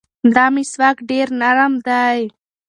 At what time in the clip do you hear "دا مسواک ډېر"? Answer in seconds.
0.35-1.27